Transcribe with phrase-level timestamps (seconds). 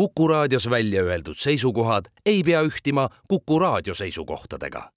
[0.00, 4.90] Kuku raadios välja öeldud seisukohad ei pea ühtima Kuku raadio seisukohtadega.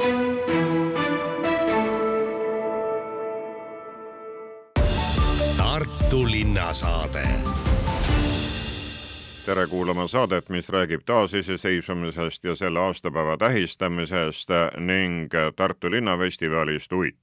[5.57, 7.27] Tartu linnasaade
[9.45, 17.15] tere kuulama saadet, mis räägib taasiseseisvumisest ja selle aastapäeva tähistamisest ning Tartu linnafestivalist Uit.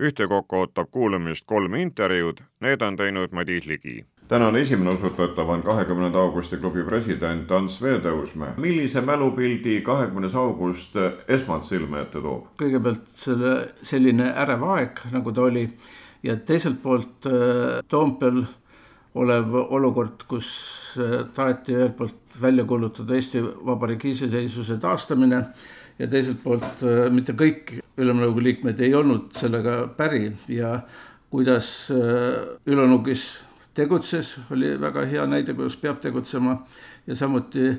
[0.00, 4.06] ühtekokku ootab kuulamist kolm intervjuud, need on teinud Madis Ligi.
[4.28, 8.56] Tänane esimene osutatav on kahekümnenda augusti klubi president Ants Veetõusmäe.
[8.56, 10.96] millise mälupildi kahekümnes august
[11.28, 12.48] esmalt silme ette toob?
[12.58, 13.54] kõigepealt selle
[13.86, 15.68] selline ärev aeg, nagu ta oli
[16.26, 18.42] ja teiselt poolt äh, Toompeal
[19.14, 20.50] olev olukord, kus
[20.98, 25.42] äh, taheti ühelt poolt välja kuulutada Eesti Vabariigi iseseisvuse taastamine
[25.98, 30.80] ja teiselt poolt äh, mitte kõik Ülemnõukogu liikmed ei olnud sellega päri ja
[31.30, 31.88] kuidas
[32.68, 33.22] Ülenurgis
[33.76, 36.56] tegutses, oli väga hea näide, kuidas peab tegutsema
[37.06, 37.70] ja samuti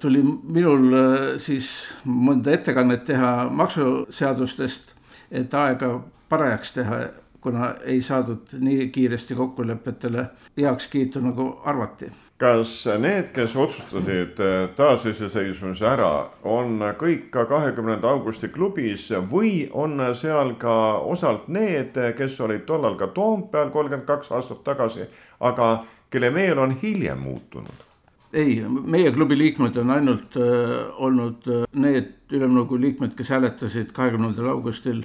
[0.00, 0.96] tuli minul
[1.42, 1.68] siis
[2.08, 4.94] mõnda ettekannet teha maksuseadustest,
[5.30, 5.98] et aega
[6.32, 7.02] parajaks teha
[7.42, 12.12] kuna ei saadud nii kiiresti kokkulepetele heakskiitu, nagu arvati.
[12.42, 14.40] Kas need, kes otsustasid
[14.76, 16.10] taasiseseisvumise ära,
[16.42, 20.74] on kõik ka kahekümnenda augusti klubis või on seal ka
[21.06, 25.06] osalt need, kes olid tollal ka Toompeal kolmkümmend kaks aastat tagasi,
[25.40, 25.70] aga
[26.10, 27.88] kelle meel on hiljem muutunud?
[28.32, 34.48] ei, meie klubi liikmed on ainult äh, olnud äh, need ülemnõukogu liikmed, kes hääletasid kahekümnendal
[34.54, 35.02] augustil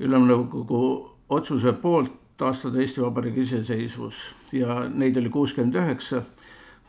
[0.00, 0.82] ülemnõukogu
[1.32, 4.20] otsuse poolt taastada Eesti Vabariigi iseseisvus
[4.52, 6.22] ja neid oli kuuskümmend üheksa.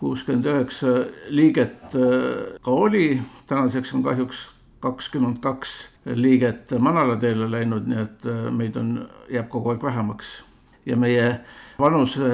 [0.02, 0.95] Kuuskümmend üheksa
[1.30, 4.47] liiget äh, ka oli, tänaseks on kahjuks
[4.81, 5.69] kakskümmend kaks
[6.05, 8.95] liiget manalateele läinud, nii et äh, meid on,
[9.29, 10.41] jääb kogu aeg vähemaks.
[10.85, 11.25] ja meie
[11.79, 12.27] vanuse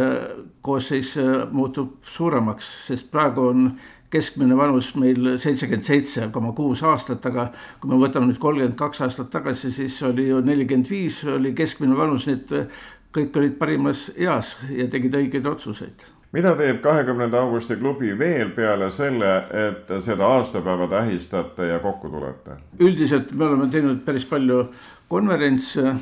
[0.63, 3.71] koosseis äh, muutub suuremaks, sest praegu on
[4.09, 7.49] keskmine vanus meil seitsekümmend seitse koma kuus aastat, aga
[7.81, 11.99] kui me võtame nüüd kolmkümmend kaks aastat tagasi, siis oli ju nelikümmend viis oli keskmine
[11.99, 12.77] vanus, nii et
[13.17, 18.92] kõik olid parimas eas ja tegid õigeid otsuseid mida teeb kahekümnenda augusti klubi veel peale
[18.94, 22.59] selle, et seda aastapäeva tähistate ja kokku tulete?
[22.80, 24.68] üldiselt me oleme teinud päris palju
[25.09, 25.96] konverentse,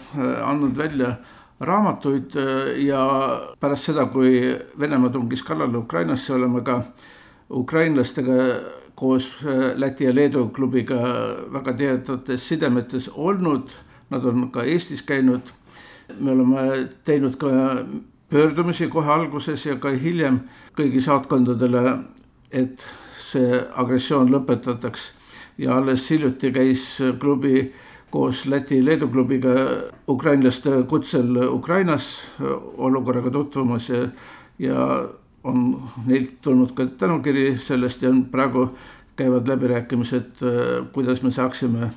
[0.44, 1.14] andnud välja
[1.60, 2.36] raamatuid
[2.84, 3.04] ja
[3.60, 4.42] pärast seda, kui
[4.80, 6.82] Venemaa tungis kallale Ukrainasse, oleme ka
[7.50, 8.34] ukrainlastega
[8.96, 10.98] koos äh, Läti ja Leedu klubiga
[11.54, 13.72] väga tihedates sidemetes olnud,
[14.10, 15.54] nad on ka Eestis käinud.
[16.20, 17.48] me oleme teinud ka
[18.36, 20.42] pöördumisi kohe alguses ja ka hiljem
[20.76, 21.84] kõigi saatkondadele,
[22.52, 22.84] et
[23.24, 25.14] see agressioon lõpetataks.
[25.58, 26.84] ja alles hiljuti käis
[27.20, 27.72] klubi
[28.12, 29.54] koos Läti-Leedu klubiga
[30.08, 32.10] ukrainlaste kutsel Ukrainas
[32.78, 34.08] olukorraga tutvumas ja,
[34.60, 35.08] ja
[35.44, 38.70] on neilt tulnud ka tänukiri sellest ja praegu
[39.16, 40.44] käivad läbirääkimised,
[40.92, 41.92] kuidas me saaksime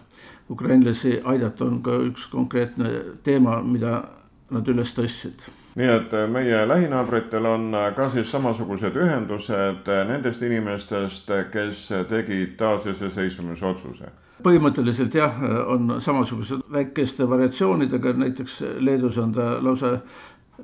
[0.50, 2.91] ukrainlasi aidata, on ka üks konkreetne
[3.25, 4.05] teema, mida
[4.50, 10.42] nad üles tõstsid nii et äh, meie lähinaabritel on äh, ka siis samasugused ühendused nendest
[10.42, 14.10] inimestest, kes tegid taasiseseisvumise otsuse?
[14.42, 19.96] põhimõtteliselt jah, on samasugused väikeste variatsioonidega, näiteks Leedus on ta lausa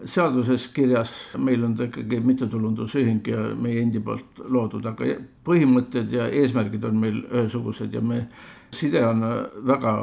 [0.04, 6.28] seaduses kirjas, meil on ta ikkagi mittetulundusühing ja meie endi poolt loodud, aga põhimõtted ja
[6.42, 8.24] eesmärgid on meil ühesugused ja me,
[8.74, 9.26] side on
[9.66, 9.96] väga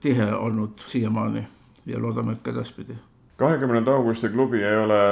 [0.00, 1.46] tihe olnud siiamaani
[1.86, 2.96] ja loodame, et ka edaspidi
[3.38, 5.02] kahekümnenda augusti klubi ei ole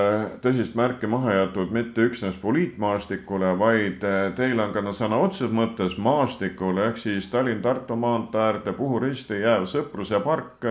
[0.42, 4.02] tõsist märki maha jätnud mitte üksnes poliitmaastikule, vaid
[4.38, 9.38] teil on ka no sõna otseses mõttes maastikul ehk siis Tallinn-Tartu maantee äärde Puhu risti
[9.44, 10.66] jääv Sõpruse park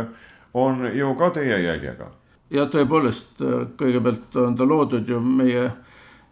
[0.53, 2.09] on ju ka teie jäljega.
[2.51, 5.69] Ja tõepoolest, äh, kõigepealt on ta loodud ju meie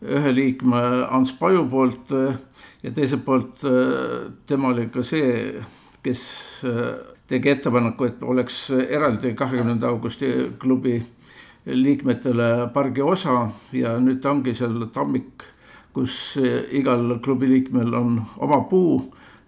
[0.04, 2.36] ühe liikme Ants Paju poolt äh,
[2.84, 3.64] ja teiselt poolt
[4.46, 5.64] tema oli ka see,
[6.04, 6.22] kes
[7.32, 10.28] tegi ettepaneku, et oleks eraldi kahekümnenda augusti
[10.60, 10.98] klubi
[11.66, 15.46] liikmetele pargi osa ja nüüd ta ongi seal tammik,
[15.94, 16.36] kus
[16.72, 18.98] igal klubi liikmel on oma puu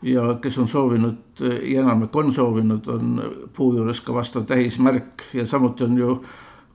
[0.06, 3.22] ja kes on soovinud ja enamik on soovinud, on
[3.54, 6.18] puu juures ka vastav tähismärk ja samuti on ju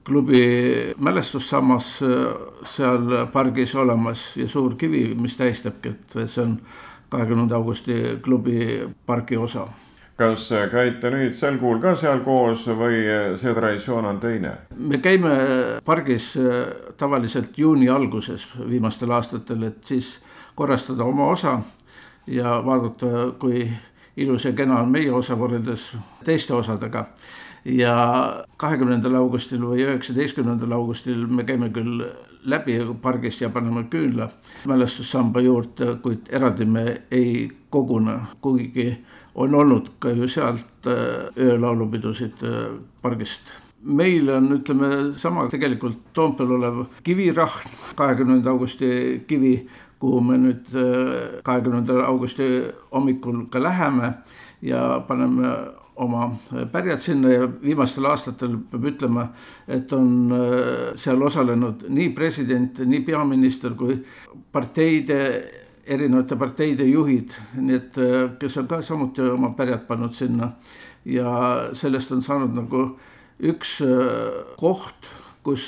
[0.03, 2.33] klubi mälestussammas äh,
[2.63, 6.57] seal pargis olemas ja suur kivi, mis tähistabki, et see on
[7.11, 9.67] kahekümnenda augusti klubi pargi osa.
[10.21, 13.03] Kas käite nüüd sel kuul ka seal koos või
[13.39, 14.53] see traditsioon on teine?
[14.77, 15.35] me käime
[15.85, 20.19] pargis äh, tavaliselt juuni alguses viimastel aastatel, et siis
[20.55, 21.59] korrastada oma osa
[22.27, 23.65] ja vaadata, kui
[24.17, 25.91] ilus ja kena on meie osa võrreldes
[26.25, 27.07] teiste osadega
[27.65, 27.95] ja
[28.57, 32.03] kahekümnendal augustil või üheksateistkümnendal augustil me käime küll
[32.43, 34.29] läbi pargist ja paneme küünla
[34.65, 38.97] mälestussamba juurde, kuid eraldi me ei kogune, kuigi
[39.35, 42.71] on olnud ka ju sealt äh, öölaulupidusid äh,
[43.01, 43.41] pargist.
[43.83, 49.55] Meil on, ütleme sama tegelikult Toompeal olev kivirahn, kahekümnenda augusti kivi,
[50.01, 52.49] kuhu me nüüd äh, kahekümnendal augusti
[52.91, 54.13] hommikul ka läheme
[54.61, 55.53] ja paneme
[56.01, 56.31] oma
[56.71, 59.27] pärjad sinna ja viimastel aastatel peab ütlema,
[59.67, 63.99] et on äh, seal osalenud nii president, nii peaminister kui
[64.51, 65.19] parteide,
[65.85, 70.55] erinevate parteide juhid, nii et äh, kes on ka samuti oma pärjad pannud sinna.
[71.05, 71.29] ja
[71.73, 72.81] sellest on saanud nagu
[73.41, 75.09] üks äh, koht,
[75.43, 75.65] kus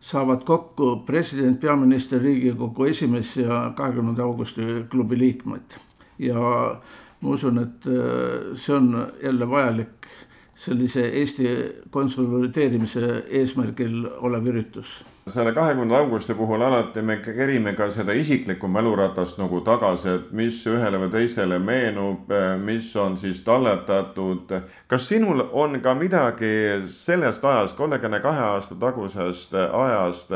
[0.00, 5.76] saavad kokku president, peaminister, riigikogu esimees ja kahekümnenda augusti klubi liikmed
[6.18, 6.80] ja
[7.20, 10.10] ma usun, et äh, see on jälle vajalik
[10.60, 11.46] sellise Eesti
[11.90, 15.00] konsolideerimise eesmärgil olev üritus
[15.30, 20.58] selle kahekümnenda augusti puhul alati me kerime ka seda isiklikku mäluratast nagu tagasi, et mis
[20.66, 22.30] ühele või teisele meenub,
[22.64, 24.52] mis on siis talletatud.
[24.86, 30.32] kas sinul on ka midagi sellest ajast, kolmekümne kahe aasta tagusest ajast,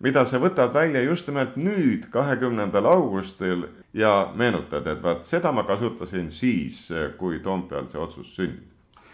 [0.00, 5.64] mida sa võtad välja just nimelt nüüd, kahekümnendal augustil ja meenutad, et vaat seda ma
[5.68, 6.86] kasutasin siis,
[7.18, 8.66] kui Toompeal see otsus sündis?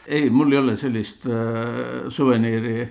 [0.06, 2.86] ei, mul ei ole sellist äh, suveniiri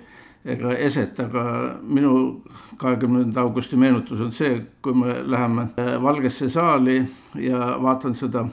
[0.46, 1.44] ega eset, aga
[1.82, 2.42] minu
[2.78, 7.00] kahekümnenda augusti meenutus on see, kui me läheme äh, Valgesse saali
[7.40, 8.44] ja vaatan seda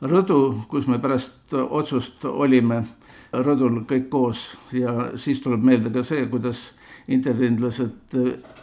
[0.00, 2.84] rõdu, kus me pärast otsust olime
[3.32, 6.70] rõdul kõik koos ja siis tuleb meelde ka see, kuidas
[7.10, 8.14] interrindlased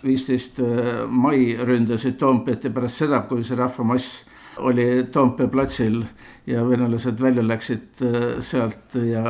[0.03, 0.61] viisteist
[1.09, 4.23] mai ründasid Toompead ja pärast seda, kui see rahvamass
[4.57, 6.03] oli Toompea platsil
[6.47, 9.23] ja venelased välja läksid äh, sealt ja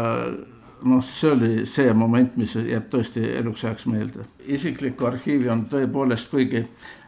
[0.83, 4.27] noh, see oli see moment, mis jääb tõesti eluks ajaks meelde.
[4.45, 6.63] isiklikku arhiivi on tõepoolest, kuigi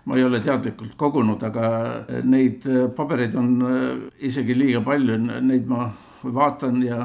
[0.06, 1.70] ma ei ole teadlikult kogunud, aga
[2.24, 2.66] neid
[2.96, 3.52] pabereid on
[4.20, 5.92] isegi liiga palju, neid ma
[6.24, 7.04] vaatan ja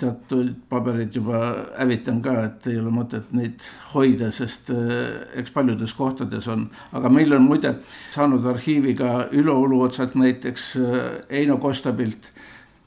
[0.00, 1.40] teatud pabereid juba
[1.78, 7.12] hävitan ka, et ei ole mõtet neid hoida, sest eh, eks paljudes kohtades on, aga
[7.12, 7.76] meil on muide
[8.14, 12.32] saanud arhiivi ka Ülo Uluotsalt näiteks eh, Eino Kostabilt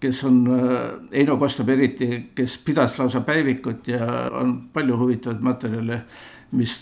[0.03, 4.07] kes on, eh, Eino Kostab eriti, kes pidas lausa päevikut ja
[4.39, 6.01] on palju huvitavaid materjale,
[6.51, 6.75] mis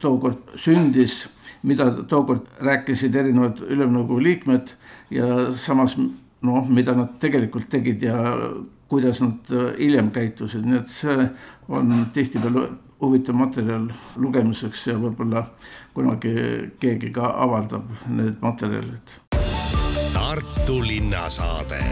[0.00, 1.24] tookord sündis,
[1.66, 4.70] mida tookord rääkisid erinevad ülemnõukogu liikmed
[5.12, 5.26] ja
[5.58, 8.18] samas noh, mida nad tegelikult tegid ja
[8.88, 11.28] kuidas nad äh, hiljem käitusid, nii et see
[11.68, 12.68] on tihtipeale
[13.00, 15.44] huvitav materjal lugemiseks ja võib-olla
[15.94, 16.34] kunagi
[16.80, 19.18] keegi ka avaldab need materjalid.
[20.14, 21.82] Tartu linnasaade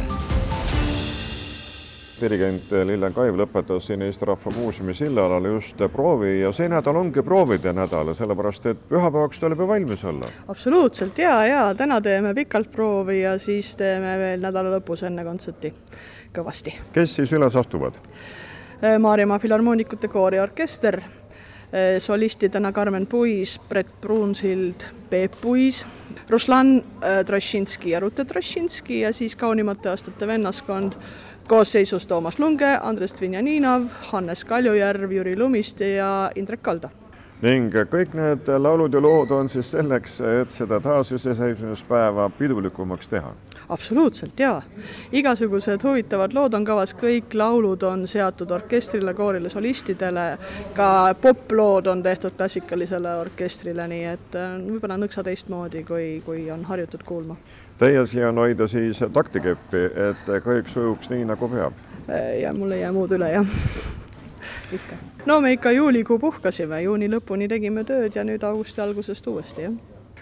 [2.20, 7.22] dirigent Lille Kaiv lõpetas siin Eesti Rahva Muuseumi sillaalal just proovi ja see nädal ongi
[7.22, 10.30] proovide nädal, sellepärast et pühapäevaks tuleb ju valmis olla.
[10.48, 15.72] absoluutselt ja, ja täna teeme pikalt proovi ja siis teeme veel nädala lõpus enne kontserti
[16.36, 16.74] kõvasti.
[16.92, 18.00] kes siis üles astuvad?
[18.84, 25.84] Äh, Maarjamaa Filharmoonikute kooriorkester, äh, solistidena Karmen Puis, Brett Pruunsild, Peep Puis,
[26.28, 26.82] Ruslan
[27.26, 30.92] Trošinski äh, ja Rute Trošinski ja siis kaunimate aastate vennaskond
[31.46, 36.90] koosseisus Toomas Lunge, Andres Dvinjaninov, Hannes Kaljujärv, Jüri Lumiste ja Indrek Kalda
[37.42, 43.34] ning kõik need laulud ja lood on siis selleks, et seda taasiseseisvumispäeva pidulikumaks teha
[43.68, 44.62] absoluutselt jaa.
[45.12, 50.26] igasugused huvitavad lood on kavas, kõik laulud on seatud orkestrile, koorile, solistidele,
[50.74, 56.64] ka poplood on tehtud klassikalisele orkestrile, nii et äh, võib-olla nõksa teistmoodi, kui, kui on
[56.64, 57.36] harjutud kuulma.
[57.78, 61.86] Teie siia on hoida siis taktikeppi, et kõik sujuks nii, nagu peab?
[62.08, 64.05] Äh, ja mul ei jää muud üle, jah
[64.72, 64.96] ikka.
[65.26, 69.76] no me ikka juulikuu puhkasime, juuni lõpuni tegime tööd ja nüüd augusti algusest uuesti, jah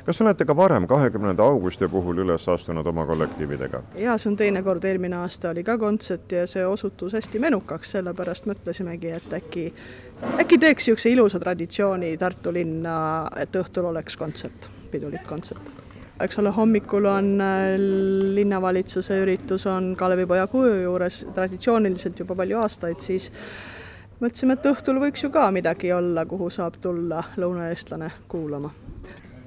[0.04, 3.82] kas olete ka varem, kahekümnenda augusti puhul üles astunud oma kollektiividega?
[4.00, 7.94] jaa, see on teine kord, eelmine aasta oli ka kontsert ja see osutus hästi menukaks,
[7.96, 9.68] sellepärast mõtlesimegi, et äkki,
[10.40, 12.98] äkki teeks niisuguse ilusa traditsiooni Tartu linna,
[13.40, 15.84] et õhtul oleks kontsert, pidulik kontsert
[16.20, 17.72] eks ole, hommikul on äh,
[18.36, 23.30] linnavalitsuse üritus on Kalevipoja kuju juures traditsiooniliselt juba palju aastaid, siis
[24.20, 28.70] mõtlesime, et õhtul võiks ju ka midagi olla, kuhu saab tulla lõunaeestlane kuulama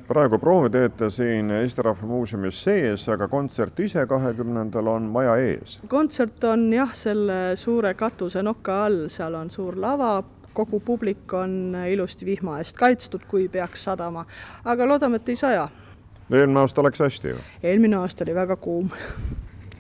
[0.08, 5.80] praegu proovi teete siin Eesti Rahva Muuseumis sees, aga kontsert ise kahekümnendal on maja ees.
[5.88, 10.22] kontsert on jah, selle suure katuse noka all, seal on suur lava,
[10.56, 14.26] kogu publik on ilusti vihma eest kaitstud, kui peaks sadama,
[14.66, 15.68] aga loodame, et ei saja.
[16.32, 17.44] eelmine aasta läks hästi ju?
[17.64, 18.90] eelmine aasta oli väga kuum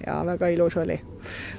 [0.05, 0.99] ja väga ilus oli.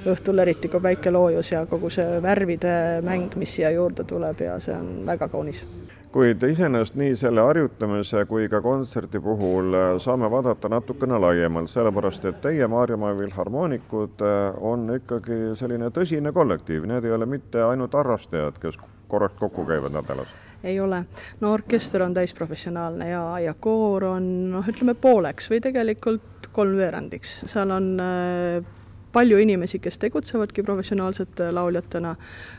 [0.09, 4.59] õhtul eriti, kui päike loojus ja kogu see värvide mäng, mis siia juurde tuleb ja
[4.59, 5.63] see on väga kaunis.
[6.09, 12.25] Kuid iseenesest nii selle harjutamise kui ka kontserdi puhul äh, saame vaadata natukene laiemalt, sellepärast
[12.25, 17.93] et teie Maarjamaa Filharmoonikud äh, on ikkagi selline tõsine kollektiiv, need ei ole mitte ainult
[17.93, 18.79] harrastajad, kes
[19.09, 20.33] korraks kokku käivad nädalas.
[20.63, 21.03] Ei ole,
[21.39, 27.71] no orkester on täisprofessionaalne ja, ja koor on noh, ütleme pooleks või tegelikult kolmveerandiks, seal
[27.71, 28.67] on äh,
[29.11, 32.15] palju inimesi, kes tegutsevadki professionaalsete lauljatena,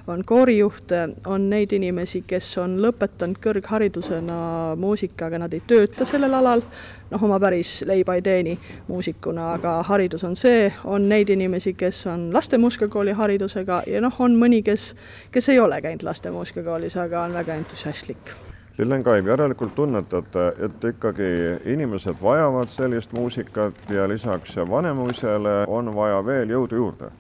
[0.07, 4.41] on koorijuhte, on neid inimesi, kes on lõpetanud kõrgharidusena
[4.81, 6.65] muusika, aga nad ei tööta sellel alal,
[7.11, 12.05] noh, oma päris leiba ei teeni muusikuna, aga haridus on see, on neid inimesi, kes
[12.11, 14.95] on laste muusikakooli haridusega ja noh, on mõni, kes,
[15.31, 18.35] kes ei ole käinud laste muusikakoolis, aga on väga entusiastlik
[18.81, 21.27] Lillen Kaib, järelikult tunnetate, et ikkagi
[21.69, 27.11] inimesed vajavad sellist muusikat ja lisaks Vanemuisele on vaja veel jõudu juurde?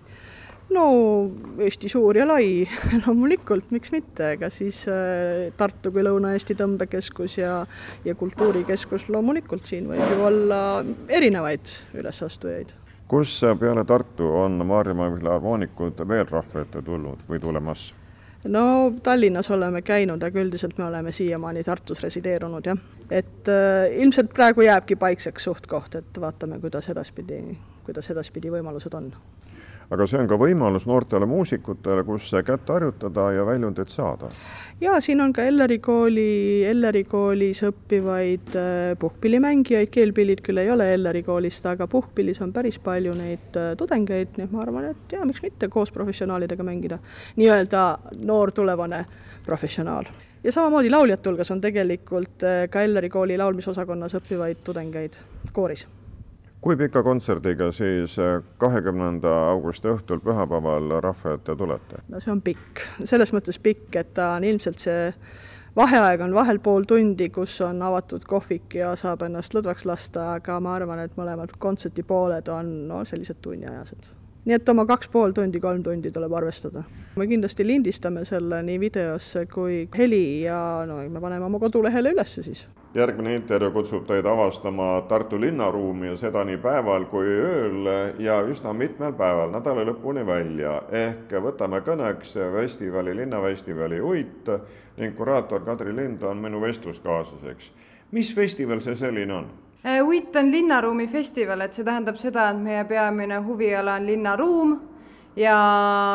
[0.72, 0.84] no
[1.60, 2.64] Eesti suur ja lai,
[3.04, 7.58] loomulikult, miks mitte, ega siis äh, Tartu kui Lõuna-Eesti tõmbekeskus ja,
[8.08, 10.62] ja kultuurikeskus, loomulikult siin võib ju olla
[11.12, 12.72] erinevaid ülesastujaid.
[13.10, 17.90] kus peale Tartu on Maarjamaa Filharmoonikud veel rahva ette tulnud või tulemas?
[18.44, 22.78] No Tallinnas oleme käinud, aga üldiselt me oleme siiamaani Tartus resideerunud, jah.
[23.10, 27.42] et äh, ilmselt praegu jääbki paikseks suht-koht, et vaatame, kuidas edaspidi,
[27.84, 29.12] kuidas edaspidi võimalused on
[29.90, 34.30] aga see on ka võimalus noortele muusikutele, kus kätt harjutada ja väljundeid saada.
[34.80, 40.92] ja siin on ka Elleri kooli, Elleri koolis õppivaid äh, puhkpillimängijaid, keelpillid küll ei ole
[40.94, 45.14] Elleri koolist, aga puhkpillis on päris palju neid äh, tudengeid, nii et ma arvan, et
[45.16, 46.98] jaa, miks mitte koos professionaalidega mängida.
[47.36, 47.86] nii-öelda
[48.24, 49.04] noor tulevane
[49.46, 50.04] professionaal
[50.44, 55.18] ja samamoodi lauljate hulgas on tegelikult äh, ka Elleri kooli laulmisosakonnas õppivaid tudengeid
[55.52, 55.88] kooris
[56.60, 62.02] kui pika kontserdiga siis äh, kahekümnenda augusti õhtul pühapäeval rahva ette tulete?
[62.08, 65.12] no see on pikk, selles mõttes pikk, et ta on ilmselt see
[65.76, 70.60] vaheaeg on vahel pool tundi, kus on avatud kohvik ja saab ennast lõdvaks lasta, aga
[70.60, 75.34] ma arvan, et mõlemad kontserdi pooled on no sellised tunniajased nii et oma kaks pool
[75.36, 76.82] tundi, kolm tundi tuleb arvestada.
[77.16, 82.42] me kindlasti lindistame selle nii videosse kui heli ja no me paneme oma kodulehele ülesse
[82.42, 82.66] siis.
[82.94, 88.72] järgmine intervjuu kutsub teid avastama Tartu linnaruumi ja seda nii päeval kui ööl ja üsna
[88.72, 90.82] mitmel päeval nädala lõpuni välja.
[90.90, 94.52] ehk võtame kõneks festivali, linnafestivali Uit
[94.96, 97.72] ning kuraator Kadri Lind on minu vestluskaaslaseks.
[98.10, 99.50] mis festival see selline on?
[99.84, 104.74] Äh, Uit on linnaruumi festival, et see tähendab seda, et meie peamine huviala on linnaruum
[105.40, 105.54] ja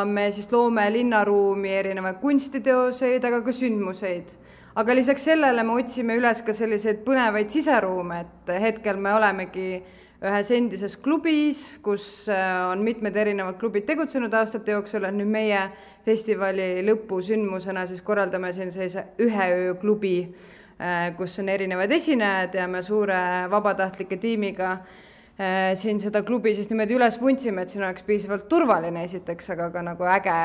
[0.05, 4.35] me siis loome linnaruumi erinevaid kunstiteoseid, aga ka sündmuseid.
[4.75, 9.69] aga lisaks sellele me otsime üles ka selliseid põnevaid siseruume, et hetkel me olemegi
[10.21, 15.71] ühes endises klubis, kus äh, on mitmed erinevad klubid tegutsenud aastate jooksul, et nüüd meie
[16.05, 20.19] festivali lõpusündmusena siis korraldame siin sellise ühe öö klubi
[21.17, 23.17] kus on erinevad esinejad ja me suure
[23.51, 29.03] vabatahtlike tiimiga äh, siin seda klubi siis niimoodi üles vuntsime, et siin oleks piisavalt turvaline
[29.03, 30.35] esiteks, aga ka nagu äge,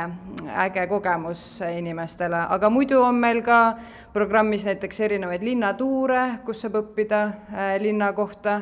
[0.67, 3.61] äge kogemus inimestele, aga muidu on meil ka
[4.15, 8.61] programmis näiteks erinevaid linnatuure, kus saab õppida äh, linna kohta,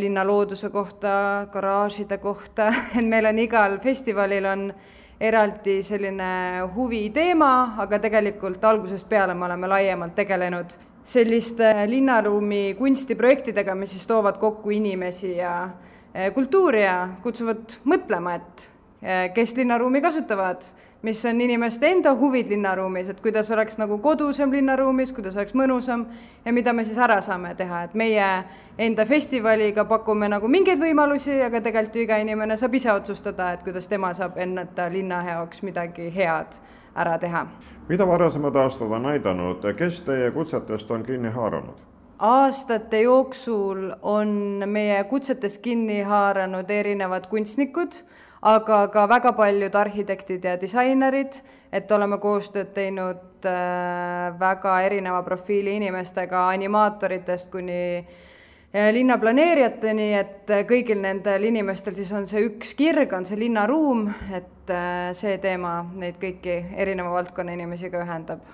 [0.00, 4.70] linna looduse kohta, garaažide kohta, et meil on igal festivalil on
[5.20, 7.52] eraldi selline huviteema,
[7.84, 10.76] aga tegelikult algusest peale me oleme laiemalt tegelenud
[11.06, 15.68] selliste linnaruumi kunstiprojektidega, mis siis toovad kokku inimesi ja
[16.14, 18.66] eh, kultuuri ja kutsuvad mõtlema, et
[19.02, 20.66] eh, kes linnaruumi kasutavad,
[21.06, 26.08] mis on inimeste enda huvid linnaruumis, et kuidas oleks nagu kodusam linnaruumis, kuidas oleks mõnusam
[26.44, 28.30] ja mida me siis ära saame teha, et meie
[28.78, 33.62] enda festivaliga pakume nagu mingeid võimalusi, aga tegelikult ju iga inimene saab ise otsustada, et
[33.62, 36.58] kuidas tema saab enda linna jaoks midagi head
[36.96, 37.46] ära teha.
[37.88, 41.76] mida varasemad aastad on näidanud, kes teie kutsetest on kinni haaranud?
[42.18, 48.00] aastate jooksul on meie kutsetest kinni haaranud erinevad kunstnikud,
[48.42, 51.40] aga ka väga paljud arhitektid ja disainerid,
[51.72, 58.06] et oleme koostööd teinud äh, väga erineva profiili inimestega, animaatoritest kuni
[58.74, 65.10] linnaplaneerijateni, et kõigil nendel inimestel siis on see üks kirg, on see linnaruum, et äh,
[65.16, 68.44] see teema neid kõiki erineva valdkonna inimesi ka ühendab.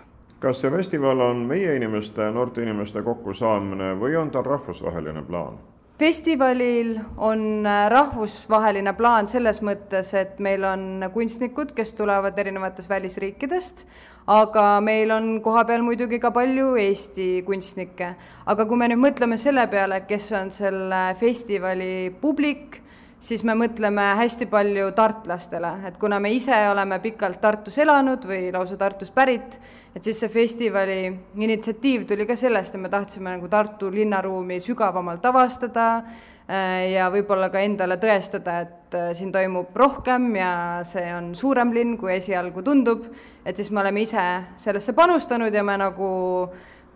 [0.42, 5.58] kas see festival on meie inimeste, noorte inimeste kokkusaamine või on tal rahvusvaheline plaan?
[6.02, 13.84] Festivalil on äh, rahvusvaheline plaan selles mõttes, et meil on kunstnikud, kes tulevad erinevatest välisriikidest,
[14.26, 18.14] aga meil on kohapeal muidugi ka palju Eesti kunstnikke.
[18.46, 22.81] aga kui me nüüd mõtleme selle peale, kes on selle festivali publik,
[23.22, 28.50] siis me mõtleme hästi palju tartlastele, et kuna me ise oleme pikalt Tartus elanud või
[28.54, 29.58] lausa Tartust pärit,
[29.94, 30.98] et siis see festivali
[31.38, 37.50] initsiatiiv tuli ka sellest, et me tahtsime nagu Tartu linnaruumi sügavamalt avastada äh, ja võib-olla
[37.52, 40.52] ka endale tõestada, et äh, siin toimub rohkem ja
[40.88, 43.06] see on suurem linn, kui esialgu tundub,
[43.46, 44.26] et siis me oleme ise
[44.58, 46.10] sellesse panustanud ja me nagu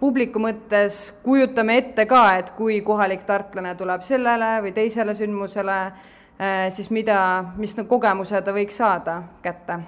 [0.00, 5.78] publiku mõttes kujutame ette ka, et kui kohalik tartlane tuleb sellele või teisele sündmusele,
[6.70, 9.78] siis mida, mis need kogemused ta võiks saada kätte.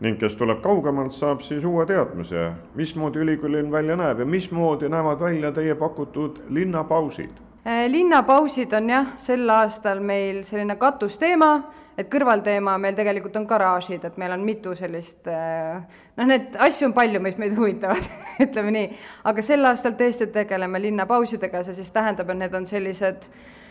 [0.00, 5.20] ning kes tuleb kaugemalt, saab siis uue teadmise, mismoodi ülikoolilinn välja näeb ja mismoodi näevad
[5.20, 7.30] välja teie pakutud linnapausid?
[7.66, 11.50] Äh, linnapausid on jah, sel aastal meil selline katusteema,
[11.98, 15.82] et kõrvalteema meil tegelikult on garaažid, et meil on mitu sellist äh,
[16.16, 18.06] noh, need asju on palju, mis meid huvitavad
[18.46, 18.88] ütleme nii,
[19.26, 23.66] aga sel aastal tõesti tegeleme linnapausidega, see siis tähendab, et need on sellised äh, Äh,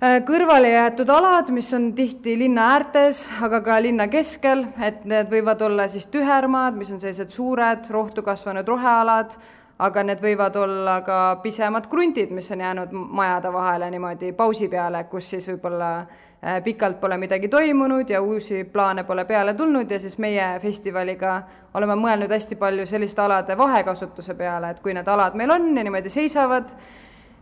[0.00, 5.60] kõrvale jäetud alad, mis on tihti linna äärtes, aga ka linna keskel, et need võivad
[5.66, 9.36] olla siis tühermaad, mis on sellised suured rohtu kasvanud rohealad,
[9.80, 15.04] aga need võivad olla ka pisemad kruntid, mis on jäänud majade vahele niimoodi pausi peale,
[15.04, 20.00] kus siis võib-olla äh, pikalt pole midagi toimunud ja uusi plaane pole peale tulnud ja
[20.00, 21.42] siis meie festivaliga
[21.74, 25.84] oleme mõelnud hästi palju selliste alade vahekasutuse peale, et kui need alad meil on ja
[25.84, 26.72] niimoodi seisavad,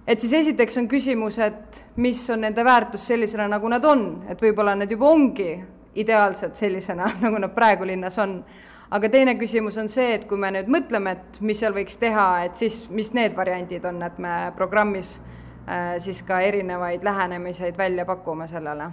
[0.09, 4.41] et siis esiteks on küsimus, et mis on nende väärtus sellisena, nagu nad on, et
[4.43, 5.51] võib-olla need juba ongi
[6.01, 8.41] ideaalsed sellisena, nagu nad praegu linnas on.
[8.91, 12.29] aga teine küsimus on see, et kui me nüüd mõtleme, et mis seal võiks teha,
[12.47, 15.19] et siis mis need variandid on, et me programmis
[15.69, 18.89] äh, siis ka erinevaid lähenemiseid välja pakume sellele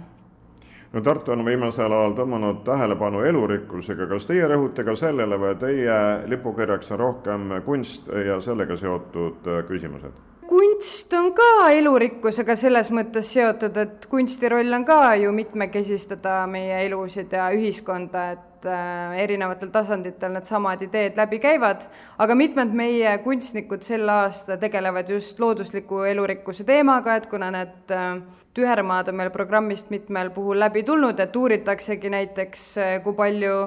[0.92, 5.98] no Tartu on viimasel ajal tõmmanud tähelepanu elurikkusega, kas teie rõhute ka sellele või teie
[6.28, 10.25] lipukirjaks on rohkem kunst ja sellega seotud äh, küsimused?
[10.48, 16.78] Kunst on ka elurikkusega selles mõttes seotud, et kunsti roll on ka ju mitmekesistada meie
[16.86, 21.88] elusid ja ühiskonda, et äh, erinevatel tasanditel needsamad ideed läbi käivad,
[22.22, 28.16] aga mitmed meie kunstnikud sel aasta tegelevad just loodusliku elurikkuse teemaga, et kuna need äh,
[28.56, 33.60] tühermaad on meil programmist mitmel puhul läbi tulnud, et uuritaksegi näiteks, äh, kui palju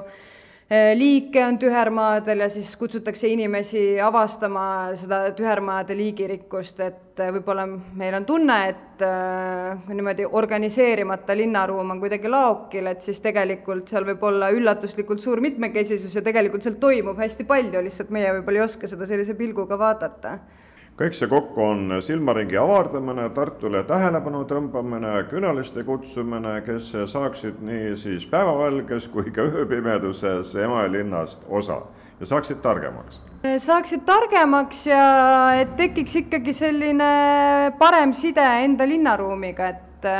[0.70, 8.14] liike on tühermaadel ja siis kutsutakse inimesi avastama seda tühermaade liigirikkust, et äh, võib-olla meil
[8.14, 14.06] on tunne, et äh, kui niimoodi organiseerimata linnaruum on kuidagi laokil, et siis tegelikult seal
[14.06, 18.68] võib olla üllatuslikult suur mitmekesisus ja tegelikult seal toimub hästi palju, lihtsalt meie võib-olla ei
[18.68, 20.38] oska seda sellise pilguga vaadata
[21.00, 28.26] kõik see kokku on silmaringi avardamine, Tartule tähelepanu tõmbamine, külaliste kutsumine, kes saaksid nii siis
[28.28, 31.80] päevavalges kui ka ööpimeduses Emajõe linnast osa
[32.20, 33.22] ja saaksid targemaks.
[33.58, 35.04] saaksid targemaks ja
[35.62, 37.10] et tekiks ikkagi selline
[37.78, 40.10] parem side enda linnaruumiga, et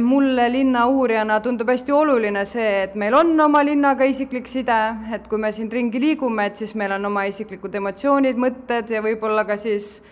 [0.00, 4.76] mulle linnauurijana tundub hästi oluline see, et meil on oma linnaga isiklik side,
[5.14, 9.00] et kui me siin ringi liigume, et siis meil on oma isiklikud emotsioonid, mõtted ja
[9.04, 10.02] võib-olla ka siis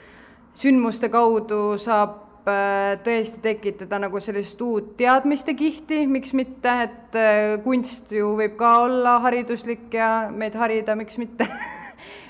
[0.56, 7.58] sündmuste kaudu saab äh, tõesti tekitada nagu sellist uut teadmiste kihti, miks mitte, et äh,
[7.64, 11.48] kunst ju võib ka olla hariduslik ja meid harida, miks mitte.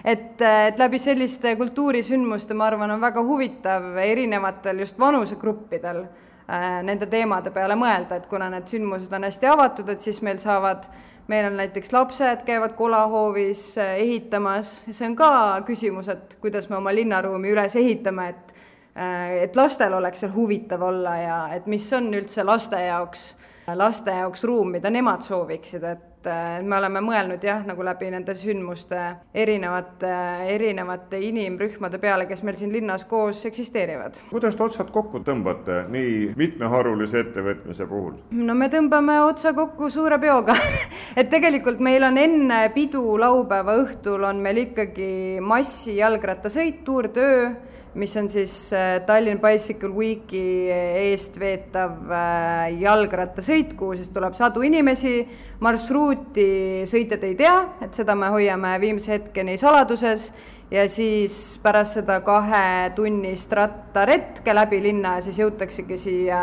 [0.06, 6.04] Et, äh, et läbi selliste kultuurisündmuste, ma arvan, on väga huvitav erinevatel just vanusegruppidel
[6.46, 10.86] nende teemade peale mõelda, et kuna need sündmused on hästi avatud, et siis meil saavad,
[11.26, 15.30] meil on näiteks lapsed käivad kolahoovis äh, ehitamas, see on ka
[15.66, 18.54] küsimus, et kuidas me oma linnaruumi üles ehitame, et
[18.94, 23.32] äh, et lastel oleks seal huvitav olla ja et mis on üldse laste jaoks,
[23.74, 28.34] laste jaoks ruum, mida nemad sooviksid, et et me oleme mõelnud jah, nagu läbi nende
[28.38, 28.98] sündmuste
[29.36, 30.12] erinevate,
[30.52, 34.22] erinevate inimrühmade peale, kes meil siin linnas koos eksisteerivad.
[34.30, 38.18] kuidas te otsad kokku tõmbate nii mitmeharulise ettevõtmise puhul?
[38.30, 40.56] no me tõmbame otsa kokku suure peoga
[41.20, 47.48] et tegelikult meil on enne pidu laupäeva õhtul on meil ikkagi massijalgrattasõit, Tour de Öö
[47.96, 54.62] mis on siis äh, Tallinn Bicycle Weeki eest veetav äh, jalgrattasõit, kuhu siis tuleb sadu
[54.66, 55.16] inimesi.
[55.60, 60.30] marsruuti sõitjad ei tea, et seda me hoiame viimse hetkeni saladuses
[60.70, 66.42] ja siis pärast seda kahetunnist rattaretke läbi linna siis jõutaksegi siia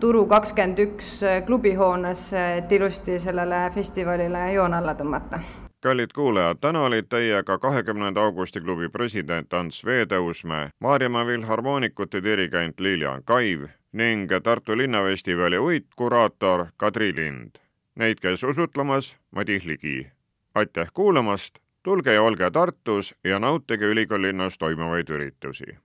[0.00, 1.08] Turu kakskümmend üks
[1.44, 5.42] klubihoonesse, et ilusti sellele festivalile joon alla tõmmata
[5.80, 13.24] kallid kuulajad, täna olid teiega kahekümnenda augusti klubi president Ants Veetõusmäe, Maarjamaa Filharmoonikute dirigent Lilian
[13.24, 17.56] Kaiv ning Tartu Linnafestivali uitkuraator Kadri Lind.
[17.94, 20.06] Neid käis usutlemas Madis Ligi.
[20.54, 25.76] aitäh kuulamast, tulge ja olge Tartus ja nautige ülikooli linnas toimuvaid üritusi.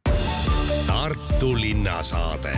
[0.88, 2.58] Tartu linnasaade